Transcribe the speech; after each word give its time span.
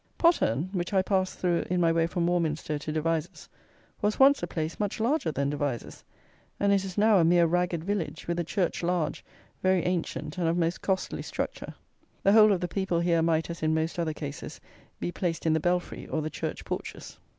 Pottern, 0.17 0.71
which 0.73 0.93
I 0.95 1.03
passed 1.03 1.37
through 1.37 1.65
in 1.69 1.79
my 1.79 1.91
way 1.91 2.07
from 2.07 2.25
Warminster 2.25 2.79
to 2.79 2.91
Devizes, 2.91 3.47
was 4.01 4.17
once 4.19 4.41
a 4.41 4.47
place 4.47 4.79
much 4.79 4.99
larger 4.99 5.31
than 5.31 5.51
Devizes; 5.51 6.03
and 6.59 6.73
it 6.73 6.83
is 6.83 6.97
now 6.97 7.19
a 7.19 7.23
mere 7.23 7.45
ragged 7.45 7.83
village, 7.83 8.27
with 8.27 8.39
a 8.39 8.43
church 8.43 8.81
large, 8.81 9.23
very 9.61 9.83
ancient, 9.83 10.39
and 10.39 10.47
of 10.47 10.57
most 10.57 10.81
costly 10.81 11.21
structure. 11.21 11.75
The 12.23 12.31
whole 12.31 12.51
of 12.51 12.61
the 12.61 12.67
people 12.67 12.99
here 12.99 13.21
might, 13.21 13.51
as 13.51 13.61
in 13.61 13.75
most 13.75 13.99
other 13.99 14.11
cases, 14.15 14.59
be 14.99 15.11
placed 15.11 15.45
in 15.45 15.53
the 15.53 15.59
belfry, 15.59 16.07
or 16.07 16.23
the 16.23 16.31
church 16.31 16.65
porches. 16.65 17.19